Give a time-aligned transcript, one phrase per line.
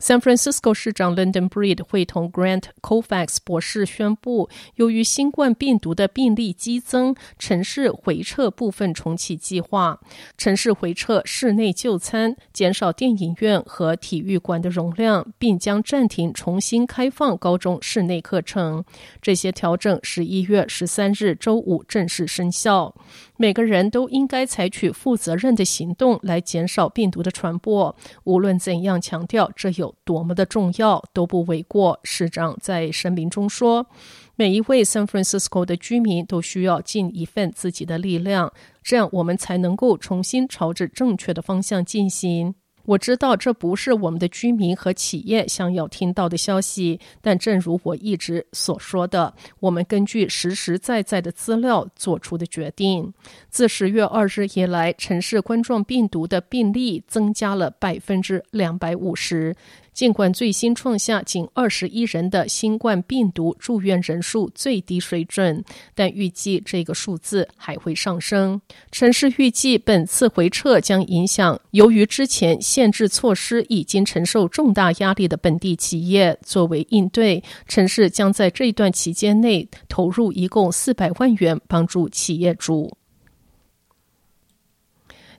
[0.00, 10.00] San Francisco 市长 London Breed 会同 Grant Colfax 博士宣布，由于新冠病毒的病例激增，城市回撤部分重启计划。
[10.36, 18.84] 城市回撤室内就餐，减少电影院和体育馆的容量，并将暂停重新开放高中室内课程。
[19.20, 22.94] 这些调整十一月十三日周五正式生效。
[23.40, 27.94] 每个人都应该采取负责任的行动来减少病毒的传播。
[28.24, 32.00] 无论怎样强调这有多么的重要，都不为过。
[32.02, 33.86] 市长在声明中说
[34.34, 42.56] ：“每一位 San Francisco 的居民都需要尽一份自己的力量，这样我们才能够重新朝着正确的方向进行。”
[42.88, 53.12] 我知道这不是我们的居民和企业想要听到的消息，但正如我一直所说的，我们根据实实在在的资料做出的决定。
[53.50, 59.54] 自十月二日以来，城市冠状病毒的病例增加了百分之两百五十。
[59.92, 68.60] 尽管最新创下仅二十一人的新冠病毒住院人数最低水准，但预计这个数字还会上升。
[68.92, 76.38] 城市预计本次回撤将影响由于之前限制措施已经承受重大压力的本地企业。
[76.44, 82.96] 作为应对，城市将在这一段期间内投入一共四百万元，帮助企业主。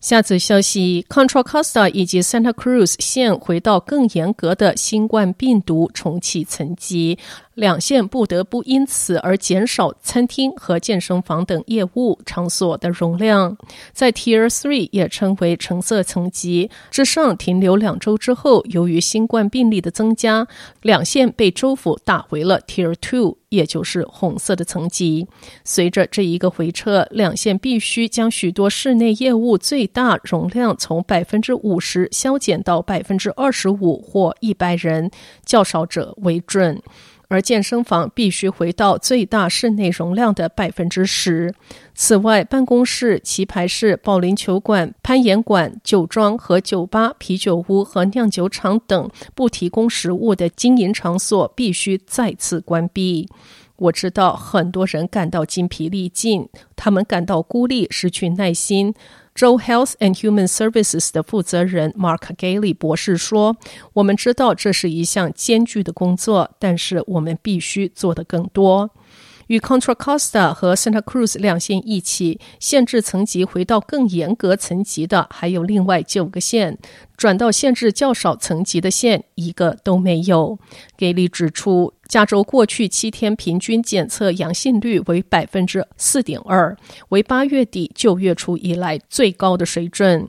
[0.00, 7.18] 下则消息：Contra Costa 以及 Santa Cruz 县回到更严格的新冠病毒重启层级。
[7.58, 13.58] 两县不得不因此而减少餐厅和健身房等业务场所的容量，
[13.92, 20.46] 在 Tier Three 也称为橙色层级之上停留两周之后，由于新冠病例的增加，
[20.82, 25.26] 两县被州府打回了 Tier Two，也就是红色的层级。
[25.64, 35.10] 随着这一个回撤，两县必须将许多室内业务最大容量从百分之五十削减到百分之二十五或一百人，
[35.44, 36.80] 较少者为准。
[37.28, 41.54] 而健身房必须回到最大室内容量的百分之十。
[41.94, 53.28] 此外，办公室、棋牌室、保龄球馆、攀岩馆、酒庄和酒吧、啤酒屋和酿酒厂等不提供食物的经营场所必须再次关闭。
[53.76, 58.94] 我知道很多人感到筋疲力尽，他们感到孤立、失去耐心。
[59.38, 63.56] 州 Health and Human Services 的负责人 Mark Galey 博士说
[63.94, 68.90] ：“我们知道这是一项艰巨的工作，但是我们必须做得更多。”
[69.46, 76.74] 与 Contra Costa 和 Santa Cruz 两县一起限制层级回到更严格层级的，还有另外九个县；
[77.16, 80.58] 转到限制较少层级的县，一个都没有。
[80.98, 86.74] 给力指出，加州过去七天平均检测阳性率为百分之四点二，
[87.10, 90.26] 为八月底九月初以来最高的水准。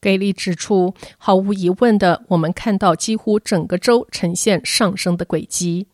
[0.00, 5.86] 给力指出，毫无疑问的，我们看到几乎整个州呈现上升的轨迹。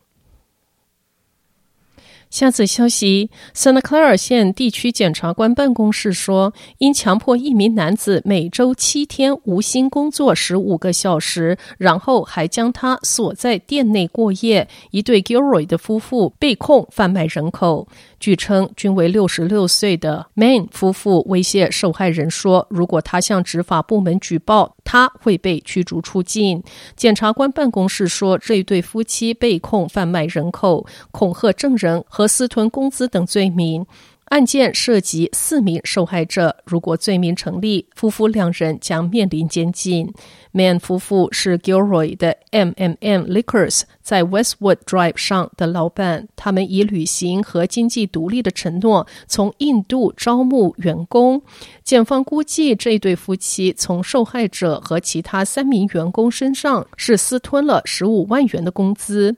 [2.31, 17.89] 下则消息，Santa Clara 县地区检察官办公室说，因强迫一名男子每周七天无薪工作十五个小时，然后还将他锁在店内过夜，一对 Gilroy 的夫妇被控贩卖人口。
[18.21, 26.63] 据称，均为六十六岁的 Mann 夫妇威胁受害人说，如果他向执法部门举报，他会被驱逐出境。
[26.97, 33.85] 检察官办公室说，这一对夫妻被控贩卖人口、恐吓证人和私吞工资等罪名。
[34.29, 40.13] 案件涉及四名受害者，如果罪名成立，夫妇两人将面临监禁。
[40.53, 51.43] Man 夫妇是 Gilroy 的 M M M Liquors 在 Westwood Drive 上的老板，他们以履行和经济独立的承诺，从印度招募员工。
[51.83, 59.37] 检方估计，这对夫妻从受害者和其他三名员工身上是私吞了十五万元的工资。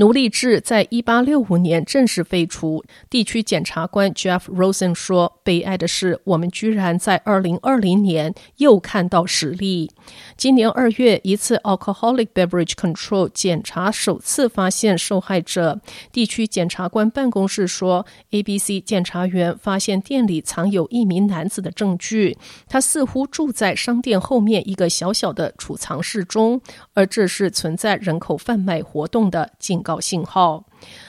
[0.00, 2.82] 奴隶制在一八六五年正式废除。
[3.10, 9.90] 地区检察官 Jeff Rosen 说：“悲哀的是，我们居然在二零二零年又看到实例。
[10.38, 15.82] 今年二月，一次 Alcoholic Beverage Control 检查首次发现受害者。
[16.10, 26.58] 地区检察官办公室说，ABC 检察员发现店里藏有一名男子的证据，他似乎住在商店后面一个小小的储藏室中，
[26.94, 30.62] 而这是存在人口贩卖活动的警告信号。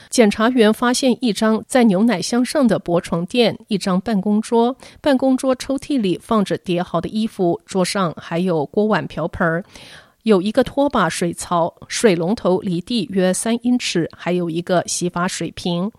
[0.08, 9.64] 检查员发现一张在牛奶箱上的薄床垫，一张办公桌，办公桌抽屉里放着叠好的衣服，桌上还有锅碗瓢盆，
[10.24, 15.90] 有一个拖把水槽，水龙头离地约三英尺，还有一个洗发水瓶。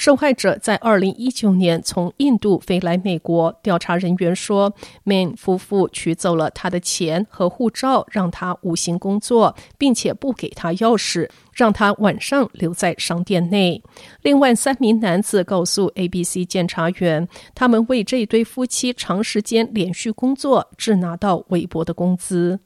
[0.00, 3.54] 受害者在二零一九年从印度飞来美国。
[3.62, 4.72] 调查人员说
[5.04, 13.82] ，Mann 夫妇取走了他的钱和护照，让他无薪工作，并且不给他钥匙，让他晚上留在商店内。
[14.22, 22.60] 另外三名男子告诉 ABC 检察员，他们为这对夫妻长时间连续工作，只拿到微薄的工资。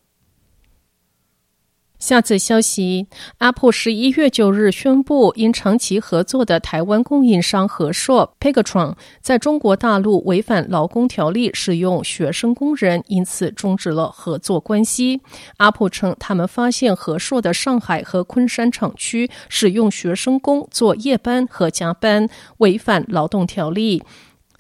[2.05, 3.07] 下则消息
[3.39, 15.23] ：Apple 十一月九日宣布，因长期合作的台湾供应商和硕 Pegatron 在中国大陆违反劳工条例，使用学生工人，因此终止了合作关系。
[15.57, 22.29] Apple 称，他们发现和硕的上海和昆山厂区使用学生工做夜班和加班，
[22.59, 24.03] 违反劳动条例。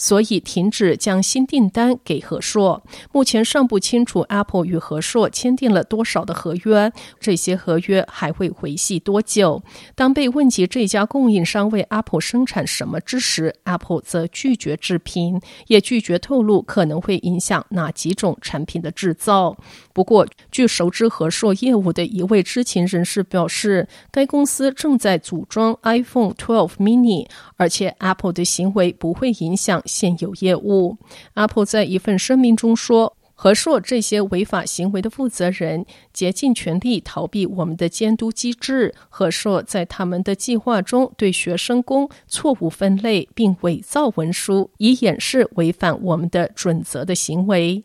[0.05, 2.85] 所以停止将新订单给和硕。
[3.11, 9.63] 目前尚不清楚 Apple 与和硕签订了多少的合约，这些合约还会维系多久？
[9.95, 19.57] 当被问及这家供应商为 Apple 生产什么之时，Apple 则拒绝置评，也拒绝透露可能会影响哪几种产品的制造。
[19.95, 30.97] 不过，据熟知和硕业务的一位知情人士表示，该公司正在组装 iPhone 12 mini，而且 Apple 的行为不会影响现有业务。
[31.35, 38.93] Apple 在一份声明中说：“和硕这些违法行为的负责人竭尽全力逃避我们的监督机制。
[39.09, 47.85] 和硕在他们的计划中对学生工错误分类，并伪造文书，以掩饰违反我们的准则的行为。”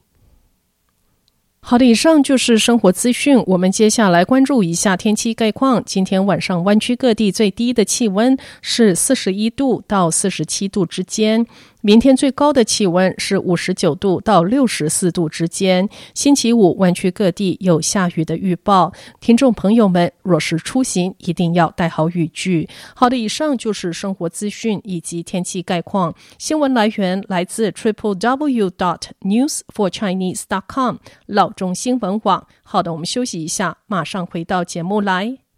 [1.62, 3.38] 好的，以上就是生活资讯。
[3.46, 5.84] 我们接下来关注一下天气概况。
[5.86, 11.46] 今天晚上湾区各地最低的气温是四十一度到四十七度之间。
[11.82, 15.88] 明天最高的气温是五十九度到六十四度之间。
[16.14, 18.92] 星期五湾区各地有下雨的预报，
[19.22, 22.68] 听众朋友们若是出行，一定要带好雨具。
[22.94, 26.14] 好的，以上就是生活资讯以及天气概况。
[26.38, 30.98] 新闻来源来自 triple w dot news for chinese dot com
[31.28, 32.46] 老中新闻网。
[32.62, 35.40] 好的，我们休息一下，马上回到节目来。